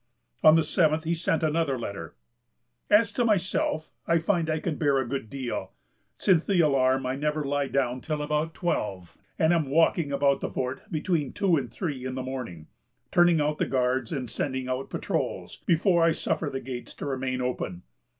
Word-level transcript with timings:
On 0.43 0.55
the 0.55 0.63
seventh, 0.63 1.03
he 1.03 1.13
sent 1.13 1.43
another 1.43 1.77
letter.... 1.77 2.15
"As 2.89 3.11
to 3.11 3.23
myself, 3.23 3.93
I 4.07 4.17
find 4.17 4.49
I 4.49 4.59
can 4.59 4.77
bear 4.77 4.97
a 4.97 5.07
good 5.07 5.29
deal. 5.29 5.73
Since 6.17 6.43
the 6.45 6.59
alarm 6.59 7.05
I 7.05 7.15
never 7.15 7.43
lie 7.43 7.67
down 7.67 8.01
till 8.01 8.23
about 8.23 8.55
twelve, 8.55 9.15
and 9.37 9.53
am 9.53 9.69
walking 9.69 10.11
about 10.11 10.41
the 10.41 10.49
fort 10.49 10.91
between 10.91 11.33
two 11.33 11.55
and 11.55 11.71
three 11.71 12.03
in 12.03 12.15
the 12.15 12.23
morning, 12.23 12.65
turning 13.11 13.39
out 13.39 13.59
the 13.59 13.67
guards 13.67 14.11
and 14.11 14.27
sending 14.27 14.67
out 14.67 14.89
patrols, 14.89 15.57
before 15.67 16.03
I 16.03 16.13
suffer 16.13 16.49
the 16.49 16.61
gates 16.61 16.95
to 16.95 17.05
remain 17.05 17.39
open.... 17.39 17.83